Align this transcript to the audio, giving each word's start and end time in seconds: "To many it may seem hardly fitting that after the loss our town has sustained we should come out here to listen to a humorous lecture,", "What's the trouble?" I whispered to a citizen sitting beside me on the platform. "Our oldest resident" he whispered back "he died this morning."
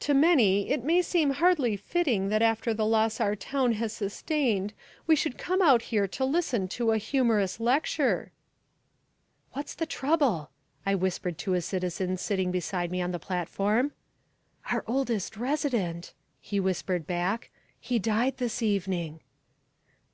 "To 0.00 0.14
many 0.14 0.70
it 0.70 0.82
may 0.82 1.02
seem 1.02 1.28
hardly 1.28 1.76
fitting 1.76 2.30
that 2.30 2.40
after 2.40 2.72
the 2.72 2.86
loss 2.86 3.20
our 3.20 3.36
town 3.36 3.72
has 3.72 3.92
sustained 3.92 4.72
we 5.06 5.14
should 5.14 5.36
come 5.36 5.60
out 5.60 5.82
here 5.92 6.08
to 6.08 6.24
listen 6.24 6.68
to 6.68 6.92
a 6.92 6.96
humorous 6.96 7.60
lecture,", 7.60 8.32
"What's 9.52 9.74
the 9.74 9.84
trouble?" 9.84 10.48
I 10.86 10.94
whispered 10.94 11.36
to 11.40 11.52
a 11.52 11.60
citizen 11.60 12.16
sitting 12.16 12.50
beside 12.50 12.90
me 12.90 13.02
on 13.02 13.12
the 13.12 13.18
platform. 13.18 13.92
"Our 14.72 14.84
oldest 14.86 15.36
resident" 15.36 16.14
he 16.40 16.58
whispered 16.58 17.06
back 17.06 17.50
"he 17.78 17.98
died 17.98 18.38
this 18.38 18.62
morning." 18.62 19.20